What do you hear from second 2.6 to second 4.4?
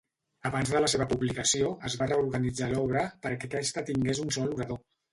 l'obra perquè aquesta tingués un